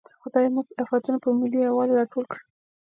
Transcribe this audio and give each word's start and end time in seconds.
خدای 0.21 0.45
زموږ 0.51 0.67
افتونه 0.81 1.17
پر 1.23 1.31
ملي 1.39 1.59
یوالي 1.67 1.93
راټول 1.99 2.25
کړي. 2.31 2.43